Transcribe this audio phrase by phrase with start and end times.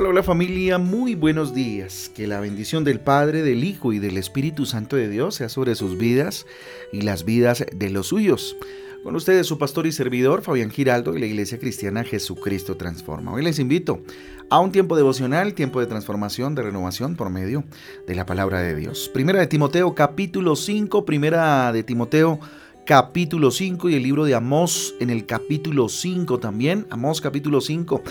[0.00, 2.10] Hola, hola familia, muy buenos días.
[2.16, 5.74] Que la bendición del Padre, del Hijo y del Espíritu Santo de Dios sea sobre
[5.74, 6.46] sus vidas
[6.90, 8.56] y las vidas de los suyos.
[9.04, 13.34] Con ustedes su pastor y servidor Fabián Giraldo de la Iglesia Cristiana Jesucristo Transforma.
[13.34, 14.02] Hoy les invito
[14.48, 17.64] a un tiempo devocional, tiempo de transformación, de renovación por medio
[18.06, 19.10] de la palabra de Dios.
[19.12, 22.40] Primera de Timoteo capítulo 5, primera de Timoteo
[22.86, 26.86] capítulo 5 y el libro de Amós en el capítulo 5 también.
[26.90, 28.02] Amós capítulo 5.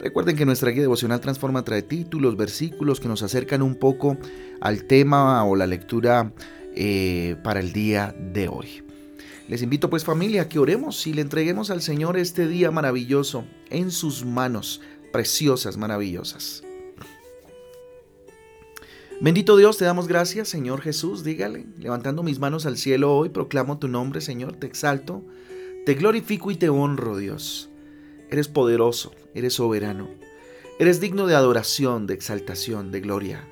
[0.00, 4.18] Recuerden que nuestra guía devocional Transforma trae títulos, versículos que nos acercan un poco
[4.60, 6.32] al tema o la lectura
[6.74, 8.82] eh, para el día de hoy.
[9.48, 13.44] Les invito pues familia a que oremos y le entreguemos al Señor este día maravilloso
[13.70, 14.80] en sus manos,
[15.12, 16.65] preciosas, maravillosas.
[19.18, 23.78] Bendito Dios, te damos gracias, Señor Jesús, dígale, levantando mis manos al cielo hoy, proclamo
[23.78, 25.22] tu nombre, Señor, te exalto,
[25.86, 27.70] te glorifico y te honro, Dios.
[28.30, 30.10] Eres poderoso, eres soberano,
[30.78, 33.48] eres digno de adoración, de exaltación, de gloria.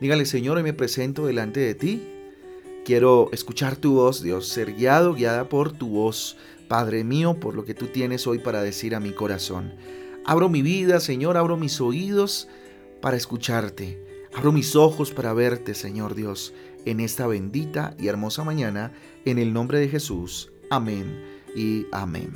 [0.00, 2.02] Dígale, Señor, hoy me presento delante de ti.
[2.86, 7.66] Quiero escuchar tu voz, Dios, ser guiado, guiada por tu voz, Padre mío, por lo
[7.66, 9.74] que tú tienes hoy para decir a mi corazón.
[10.24, 12.48] Abro mi vida, Señor, abro mis oídos
[13.02, 14.13] para escucharte.
[14.36, 16.52] Abro mis ojos para verte, Señor Dios,
[16.84, 18.92] en esta bendita y hermosa mañana,
[19.24, 20.50] en el nombre de Jesús.
[20.70, 21.22] Amén
[21.54, 22.32] y amén.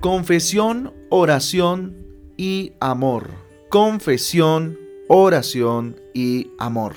[0.00, 1.96] Confesión, oración
[2.36, 3.30] y amor.
[3.70, 4.78] Confesión,
[5.08, 6.96] oración y amor.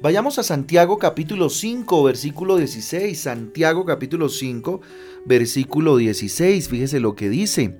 [0.00, 3.20] Vayamos a Santiago capítulo 5, versículo 16.
[3.20, 4.80] Santiago capítulo 5,
[5.26, 6.68] versículo 16.
[6.68, 7.76] Fíjese lo que dice.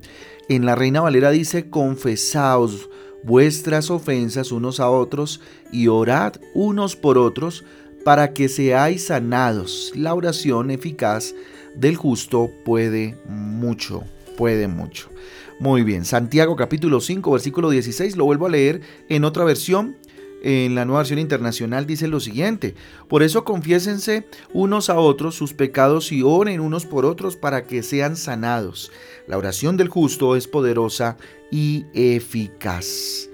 [0.49, 2.89] En la Reina Valera dice, confesaos
[3.23, 7.63] vuestras ofensas unos a otros y orad unos por otros
[8.03, 9.91] para que seáis sanados.
[9.95, 11.35] La oración eficaz
[11.75, 14.03] del justo puede mucho,
[14.37, 15.11] puede mucho.
[15.59, 19.97] Muy bien, Santiago capítulo 5, versículo 16, lo vuelvo a leer en otra versión.
[20.41, 22.75] En la nueva versión internacional dice lo siguiente,
[23.09, 27.83] por eso confiésense unos a otros sus pecados y oren unos por otros para que
[27.83, 28.91] sean sanados.
[29.27, 31.17] La oración del justo es poderosa
[31.51, 33.29] y eficaz.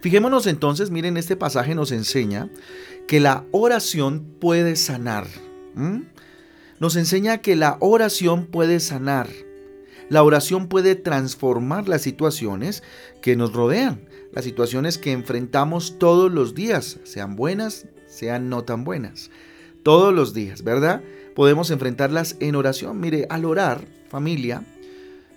[0.00, 2.48] Fijémonos entonces, miren, este pasaje nos enseña
[3.08, 5.26] que la oración puede sanar.
[6.78, 9.28] Nos enseña que la oración puede sanar.
[10.08, 12.82] La oración puede transformar las situaciones
[13.20, 18.84] que nos rodean, las situaciones que enfrentamos todos los días, sean buenas, sean no tan
[18.84, 19.30] buenas.
[19.82, 21.02] Todos los días, ¿verdad?
[21.34, 23.00] Podemos enfrentarlas en oración.
[23.00, 24.64] Mire, al orar, familia,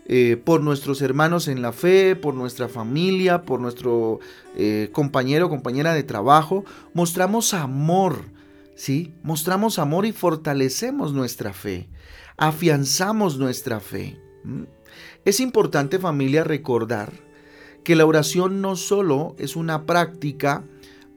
[0.05, 4.19] eh, por nuestros hermanos en la fe, por nuestra familia, por nuestro
[4.57, 6.65] eh, compañero o compañera de trabajo.
[6.93, 8.25] Mostramos amor,
[8.75, 9.13] ¿sí?
[9.23, 11.87] Mostramos amor y fortalecemos nuestra fe,
[12.35, 14.19] afianzamos nuestra fe.
[15.23, 17.13] Es importante familia recordar
[17.83, 20.63] que la oración no solo es una práctica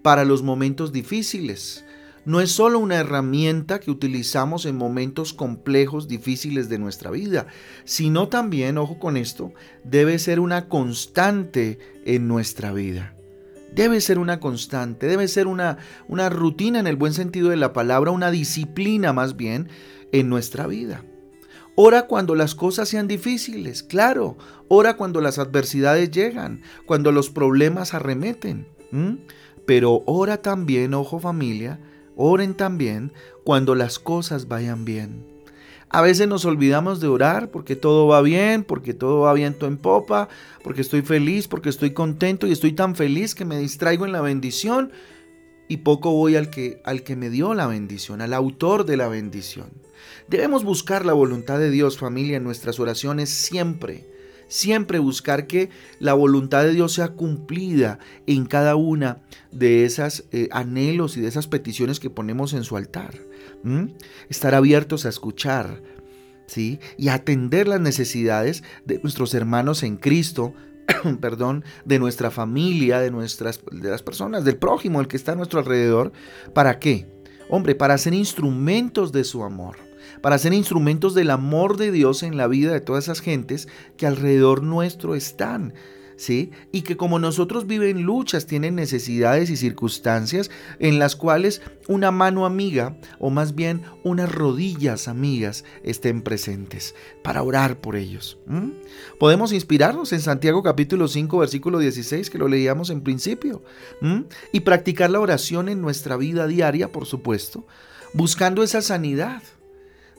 [0.02, 1.84] para los momentos difíciles,
[2.24, 7.46] no es solo una herramienta que utilizamos en momentos complejos, difíciles de nuestra vida,
[7.84, 9.52] sino también, ojo con esto,
[9.84, 13.14] debe ser una constante en nuestra vida.
[13.74, 17.72] Debe ser una constante, debe ser una, una rutina en el buen sentido de la
[17.72, 19.68] palabra, una disciplina más bien
[20.12, 21.04] en nuestra vida.
[21.76, 24.36] Ora cuando las cosas sean difíciles, claro.
[24.68, 28.68] Ora cuando las adversidades llegan, cuando los problemas arremeten.
[29.66, 31.80] Pero ora también, ojo familia,
[32.16, 33.12] Oren también
[33.44, 35.26] cuando las cosas vayan bien.
[35.88, 39.76] A veces nos olvidamos de orar porque todo va bien, porque todo va viento en
[39.76, 40.28] popa,
[40.62, 44.20] porque estoy feliz, porque estoy contento y estoy tan feliz que me distraigo en la
[44.20, 44.92] bendición
[45.68, 49.08] y poco voy al que, al que me dio la bendición, al autor de la
[49.08, 49.70] bendición.
[50.28, 54.06] Debemos buscar la voluntad de Dios, familia, en nuestras oraciones siempre
[54.48, 59.18] Siempre buscar que la voluntad de Dios sea cumplida en cada una
[59.50, 63.14] de esas eh, anhelos y de esas peticiones que ponemos en su altar.
[64.28, 65.82] Estar abiertos a escuchar,
[66.46, 66.78] ¿sí?
[66.98, 70.52] Y atender las necesidades de nuestros hermanos en Cristo,
[71.20, 75.36] perdón, de nuestra familia, de nuestras de las personas, del prójimo, el que está a
[75.36, 76.12] nuestro alrededor,
[76.52, 77.06] ¿para qué?
[77.48, 79.76] Hombre, para ser instrumentos de su amor
[80.20, 84.06] para ser instrumentos del amor de Dios en la vida de todas esas gentes que
[84.06, 85.74] alrededor nuestro están.
[86.16, 86.52] ¿Sí?
[86.72, 92.46] Y que como nosotros viven luchas, tienen necesidades y circunstancias en las cuales una mano
[92.46, 98.38] amiga, o más bien unas rodillas amigas, estén presentes para orar por ellos.
[99.18, 103.62] Podemos inspirarnos en Santiago capítulo 5, versículo 16, que lo leíamos en principio,
[104.52, 107.66] y practicar la oración en nuestra vida diaria, por supuesto,
[108.12, 109.42] buscando esa sanidad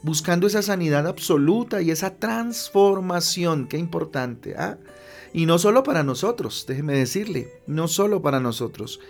[0.06, 4.78] buscando esa sanidad absoluta y esa transformación, qué importante, ¿ah?
[5.36, 9.02] Y no solo para nosotros, déjeme decirle, no solo para nosotros,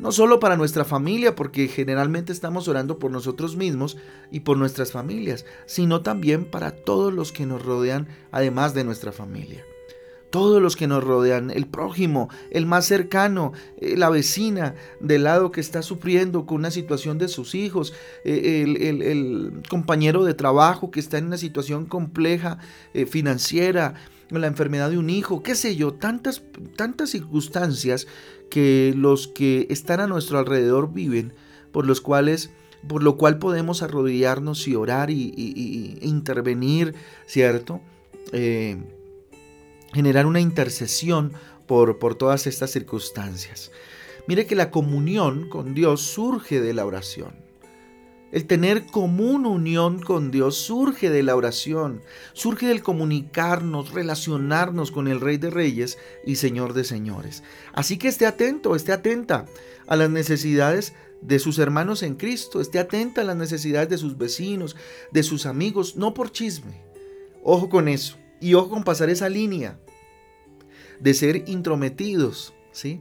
[0.00, 3.96] no solo para nuestra familia, porque generalmente estamos orando por nosotros mismos
[4.32, 9.12] y por nuestras familias, sino también para todos los que nos rodean, además de nuestra
[9.12, 9.64] familia.
[10.30, 15.52] Todos los que nos rodean, el prójimo, el más cercano, eh, la vecina del lado
[15.52, 20.98] que está sufriendo con una situación de sus hijos, eh, el, compañero de trabajo que
[20.98, 22.58] está en una situación compleja
[22.94, 23.94] eh, financiera,
[24.30, 26.42] la enfermedad de un hijo, qué sé yo, tantas,
[26.76, 28.06] tantas circunstancias
[28.50, 31.32] que los que están a nuestro alrededor viven,
[31.72, 32.50] por los cuales
[32.86, 36.94] por lo cual podemos arrodillarnos y orar y, intervenir,
[37.26, 37.80] ¿cierto?
[39.92, 41.32] generar una intercesión
[41.66, 43.72] por, por todas estas circunstancias.
[44.26, 47.47] Mire que la comunión con Dios surge de la oración.
[48.30, 52.02] El tener común unión con Dios surge de la oración,
[52.34, 55.96] surge del comunicarnos, relacionarnos con el Rey de Reyes
[56.26, 57.42] y Señor de Señores.
[57.72, 59.46] Así que esté atento, esté atenta
[59.86, 60.92] a las necesidades
[61.22, 64.76] de sus hermanos en Cristo, esté atenta a las necesidades de sus vecinos,
[65.10, 66.82] de sus amigos, no por chisme.
[67.42, 68.18] Ojo con eso.
[68.40, 69.80] Y ojo con pasar esa línea
[71.00, 73.00] de ser intrometidos, ¿sí?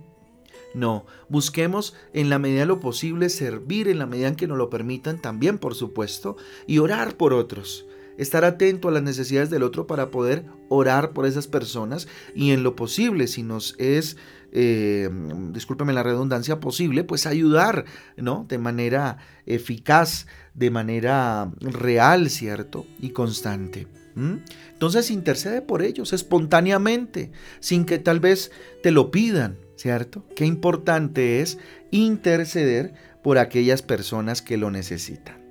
[0.78, 4.60] No, busquemos en la medida de lo posible servir en la medida en que nos
[4.60, 6.38] lo permitan también, por supuesto,
[6.68, 7.88] y orar por otros.
[8.20, 12.62] Estar atento a las necesidades del otro para poder orar por esas personas y en
[12.62, 14.18] lo posible, si nos es,
[14.52, 15.10] eh,
[15.52, 17.86] discúlpeme la redundancia, posible, pues ayudar,
[18.16, 18.46] ¿no?
[18.48, 22.86] De manera eficaz, de manera real, ¿cierto?
[23.00, 23.88] Y constante.
[24.16, 28.52] Entonces intercede por ellos espontáneamente, sin que tal vez
[28.82, 30.26] te lo pidan, ¿cierto?
[30.36, 31.58] Qué importante es
[31.92, 32.94] interceder
[33.24, 35.48] por aquellas personas que lo necesitan.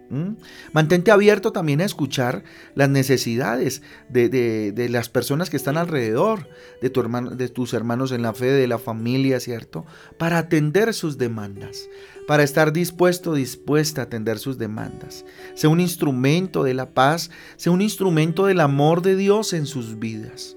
[0.72, 2.44] Mantente abierto también a escuchar
[2.74, 6.48] las necesidades de, las personas que están alrededor,
[6.80, 9.84] de, tu hermano, de tus hermanos en la fe, de la familia, ¿cierto?
[10.16, 11.88] Para atender sus demandas,
[12.28, 15.24] para estar dispuesto, dispuesta a atender sus demandas.
[15.54, 19.98] Sea un instrumento de la paz, sea un instrumento del amor de Dios en sus
[19.98, 20.55] vidas.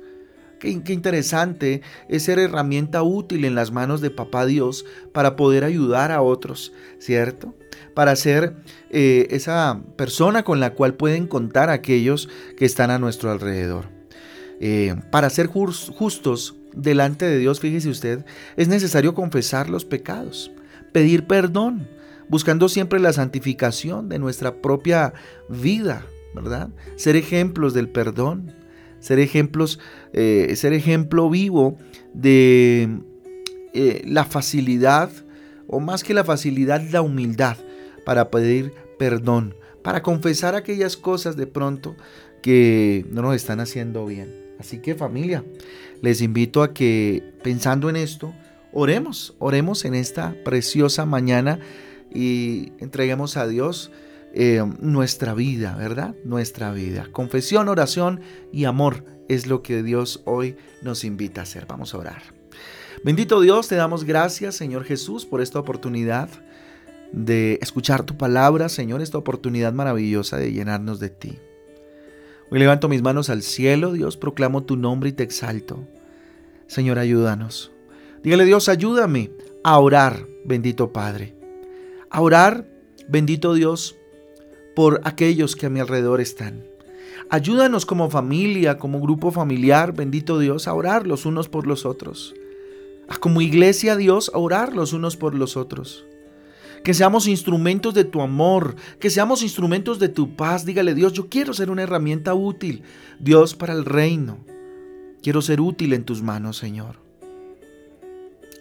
[0.59, 6.11] Qué, interesante es ser herramienta útil en las manos de Papá Dios para poder ayudar
[6.11, 7.56] a otros, ¿cierto?
[7.94, 8.56] para ser
[8.89, 13.89] eh, esa persona con la cual pueden contar aquellos que están a nuestro alrededor.
[14.61, 20.51] Eh, para ser justos delante de Dios, fíjese usted, es necesario confesar los pecados,
[20.91, 21.88] pedir perdón,
[22.29, 25.13] buscando siempre la santificación de nuestra propia
[25.50, 26.05] vida,
[26.35, 26.69] ¿verdad?
[26.95, 28.53] Ser ejemplos del perdón,
[29.00, 29.80] ser ejemplos,
[30.13, 31.78] eh, ser ejemplo vivo
[32.13, 32.90] de
[34.04, 35.12] la facilidad,
[35.68, 37.57] o más que la facilidad, la humildad
[38.04, 41.96] para pedir perdón, para confesar aquellas cosas de pronto
[42.44, 44.36] que no nos están haciendo bien.
[44.60, 45.44] Así que familia,
[46.01, 48.34] les invito a que pensando en esto,
[48.74, 51.60] oremos, oremos en esta preciosa mañana
[52.13, 53.90] y entreguemos a Dios
[54.33, 56.15] eh, nuestra vida, ¿verdad?
[56.23, 57.07] Nuestra vida.
[57.11, 58.21] Confesión, oración
[58.51, 61.65] y amor es lo que Dios hoy nos invita a hacer.
[61.67, 62.21] Vamos a orar.
[63.03, 66.29] Bendito Dios, te damos gracias, Señor Jesús, por esta oportunidad
[67.12, 71.39] de escuchar tu palabra, Señor, esta oportunidad maravillosa de llenarnos de ti.
[72.51, 75.88] Hoy levanto mis manos al cielo, Dios, proclamo tu nombre y te exalto.
[76.67, 77.71] Señor, ayúdanos.
[78.24, 79.31] Dígale Dios, ayúdame
[79.63, 81.36] a orar, bendito Padre.
[82.09, 82.67] A orar,
[83.07, 83.99] bendito Dios,
[84.79, 86.63] por aquellos que a mi alrededor están.
[87.29, 92.33] Ayúdanos como familia, como grupo familiar, bendito Dios, a orar los unos por los otros.
[93.19, 96.05] Como iglesia, Dios, a orar los unos por los otros
[96.81, 100.65] que seamos instrumentos de tu amor, que seamos instrumentos de tu paz.
[100.65, 102.83] Dígale, Dios, yo quiero ser una herramienta útil,
[103.19, 104.38] Dios, para el reino.
[105.21, 106.95] Quiero ser útil en tus manos, Señor.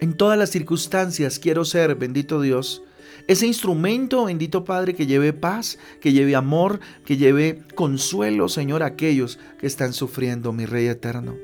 [0.01, 2.83] En todas las circunstancias quiero ser, bendito Dios,
[3.29, 8.87] ese instrumento, bendito Padre, que lleve paz, que lleve amor, que lleve consuelo, Señor, a
[8.87, 11.37] aquellos que están sufriendo, mi Rey eterno.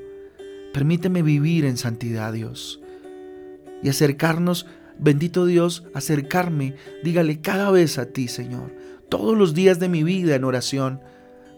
[0.74, 2.80] Permíteme vivir en santidad, Dios,
[3.82, 4.66] y acercarnos
[4.98, 6.74] Bendito Dios, acercarme,
[7.04, 8.74] dígale cada vez a ti, Señor,
[9.08, 11.00] todos los días de mi vida en oración,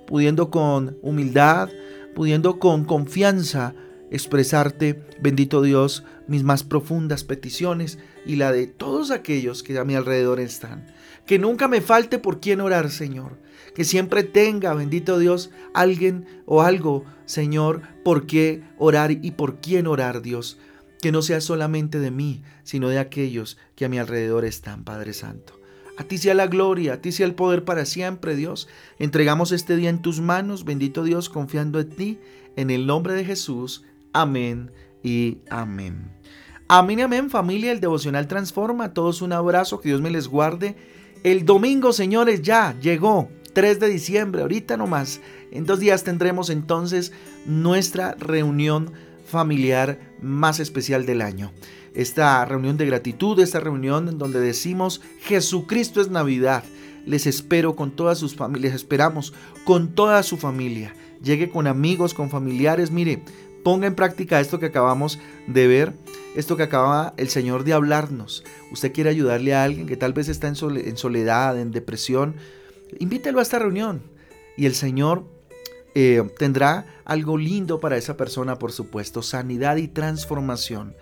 [0.06, 1.68] pudiendo con humildad,
[2.14, 3.74] pudiendo con confianza
[4.10, 9.94] expresarte, bendito Dios, mis más profundas peticiones y la de todos aquellos que a mi
[9.94, 10.86] alrededor están.
[11.26, 13.38] Que nunca me falte por quién orar, Señor.
[13.74, 19.86] Que siempre tenga, bendito Dios, alguien o algo, Señor, por qué orar y por quién
[19.86, 20.58] orar, Dios
[21.00, 25.12] que no sea solamente de mí, sino de aquellos que a mi alrededor están, Padre
[25.12, 25.58] Santo.
[25.96, 28.68] A ti sea la gloria, a ti sea el poder para siempre, Dios.
[28.98, 32.18] Entregamos este día en tus manos, bendito Dios, confiando en ti,
[32.56, 33.84] en el nombre de Jesús.
[34.18, 36.10] Amén y amén.
[36.66, 37.70] Amén y amén, familia.
[37.70, 38.86] El devocional transforma.
[38.86, 40.74] A todos un abrazo, que Dios me les guarde.
[41.22, 43.28] El domingo, señores, ya llegó.
[43.52, 45.20] 3 de diciembre, ahorita nomás.
[45.52, 47.12] En dos días tendremos entonces
[47.46, 48.90] nuestra reunión
[49.24, 51.52] familiar más especial del año.
[51.94, 56.64] Esta reunión de gratitud, esta reunión en donde decimos Jesucristo es Navidad.
[57.06, 59.32] Les espero con todas sus familias, esperamos
[59.64, 60.92] con toda su familia.
[61.22, 62.90] Llegue con amigos, con familiares.
[62.90, 63.22] Mire,
[63.68, 65.92] ponga en práctica esto que acabamos de ver,
[66.34, 68.42] esto que acaba el Señor de hablarnos.
[68.72, 70.56] Usted quiere ayudarle a alguien que tal vez está en
[70.96, 72.36] soledad, en depresión,
[72.98, 74.00] invítelo a esta reunión
[74.56, 75.24] y el Señor
[75.94, 80.94] eh, tendrá algo lindo para esa persona, por supuesto, sanidad y transformación.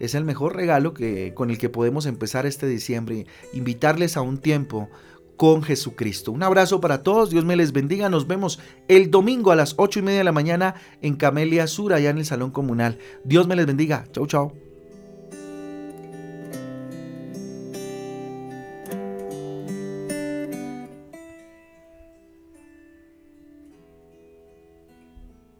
[0.00, 4.38] Es el mejor regalo que, con el que podemos empezar este diciembre, invitarles a un
[4.38, 4.88] tiempo
[5.36, 6.32] con Jesucristo.
[6.32, 9.98] Un abrazo para todos, Dios me les bendiga, nos vemos el domingo a las ocho
[9.98, 12.98] y media de la mañana en Camelia Sur, allá en el Salón Comunal.
[13.24, 14.65] Dios me les bendiga, chau chau.